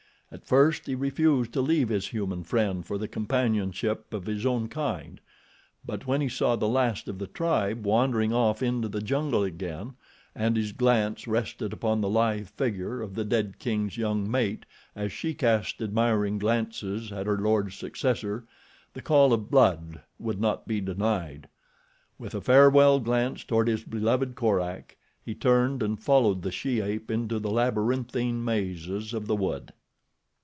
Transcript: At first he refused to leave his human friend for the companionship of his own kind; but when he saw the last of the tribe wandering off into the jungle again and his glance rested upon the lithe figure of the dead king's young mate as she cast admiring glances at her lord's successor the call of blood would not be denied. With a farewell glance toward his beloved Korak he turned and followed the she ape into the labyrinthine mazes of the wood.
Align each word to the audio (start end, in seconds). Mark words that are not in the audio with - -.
At 0.33 0.45
first 0.47 0.85
he 0.85 0.95
refused 0.95 1.51
to 1.51 1.61
leave 1.61 1.89
his 1.89 2.07
human 2.07 2.45
friend 2.45 2.85
for 2.85 2.97
the 2.97 3.09
companionship 3.09 4.13
of 4.13 4.27
his 4.27 4.45
own 4.45 4.69
kind; 4.69 5.19
but 5.85 6.07
when 6.07 6.21
he 6.21 6.29
saw 6.29 6.55
the 6.55 6.69
last 6.69 7.09
of 7.09 7.19
the 7.19 7.27
tribe 7.27 7.85
wandering 7.85 8.31
off 8.31 8.63
into 8.63 8.87
the 8.87 9.01
jungle 9.01 9.43
again 9.43 9.95
and 10.33 10.55
his 10.55 10.71
glance 10.71 11.27
rested 11.27 11.73
upon 11.73 11.99
the 11.99 12.07
lithe 12.07 12.47
figure 12.47 13.01
of 13.01 13.13
the 13.13 13.25
dead 13.25 13.59
king's 13.59 13.97
young 13.97 14.31
mate 14.31 14.65
as 14.95 15.11
she 15.11 15.33
cast 15.33 15.81
admiring 15.81 16.37
glances 16.39 17.11
at 17.11 17.25
her 17.27 17.37
lord's 17.37 17.75
successor 17.75 18.45
the 18.93 19.01
call 19.01 19.33
of 19.33 19.51
blood 19.51 19.99
would 20.17 20.39
not 20.39 20.65
be 20.65 20.79
denied. 20.79 21.49
With 22.17 22.33
a 22.33 22.39
farewell 22.39 23.01
glance 23.01 23.43
toward 23.43 23.67
his 23.67 23.83
beloved 23.83 24.35
Korak 24.35 24.95
he 25.21 25.35
turned 25.35 25.83
and 25.83 26.01
followed 26.01 26.41
the 26.41 26.53
she 26.53 26.79
ape 26.79 27.11
into 27.11 27.37
the 27.37 27.51
labyrinthine 27.51 28.41
mazes 28.45 29.13
of 29.13 29.27
the 29.27 29.35
wood. 29.35 29.73